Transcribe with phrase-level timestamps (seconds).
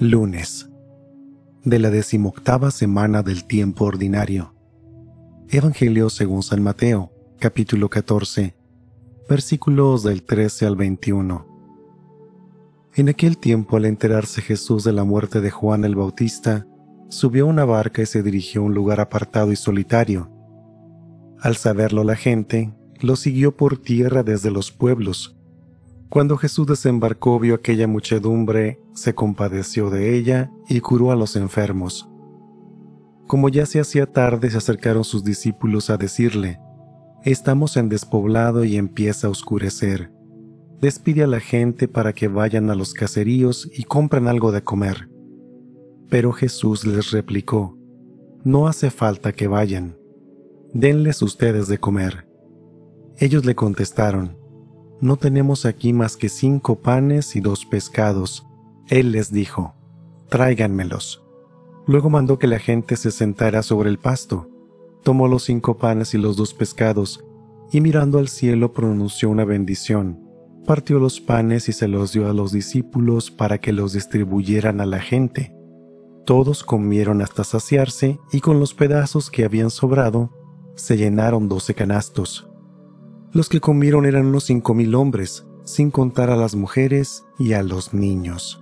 [0.00, 0.70] Lunes
[1.62, 4.54] de la decimoctava semana del tiempo ordinario.
[5.50, 8.56] Evangelio según San Mateo, capítulo 14,
[9.28, 11.46] versículos del 13 al 21.
[12.94, 16.66] En aquel tiempo, al enterarse Jesús de la muerte de Juan el Bautista,
[17.10, 20.30] subió a una barca y se dirigió a un lugar apartado y solitario.
[21.38, 22.72] Al saberlo la gente,
[23.02, 25.36] lo siguió por tierra desde los pueblos,
[26.10, 32.10] cuando Jesús desembarcó vio aquella muchedumbre, se compadeció de ella y curó a los enfermos.
[33.28, 36.58] Como ya se hacía tarde, se acercaron sus discípulos a decirle,
[37.22, 40.10] Estamos en despoblado y empieza a oscurecer.
[40.80, 45.08] Despide a la gente para que vayan a los caseríos y compren algo de comer.
[46.08, 47.78] Pero Jesús les replicó,
[48.42, 49.96] No hace falta que vayan.
[50.72, 52.26] Denles ustedes de comer.
[53.18, 54.39] Ellos le contestaron,
[55.00, 58.46] no tenemos aquí más que cinco panes y dos pescados.
[58.88, 59.74] Él les dijo,
[60.28, 61.24] tráiganmelos.
[61.86, 64.48] Luego mandó que la gente se sentara sobre el pasto.
[65.02, 67.24] Tomó los cinco panes y los dos pescados,
[67.72, 70.20] y mirando al cielo pronunció una bendición.
[70.66, 74.86] Partió los panes y se los dio a los discípulos para que los distribuyeran a
[74.86, 75.54] la gente.
[76.26, 80.30] Todos comieron hasta saciarse y con los pedazos que habían sobrado,
[80.76, 82.49] se llenaron doce canastos.
[83.32, 87.62] Los que comieron eran unos cinco mil hombres, sin contar a las mujeres y a
[87.62, 88.60] los niños.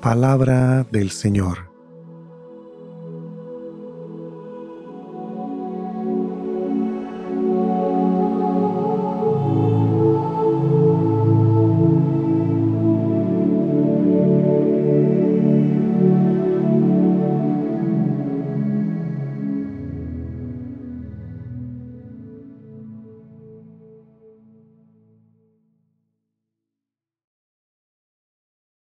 [0.00, 1.71] Palabra del Señor.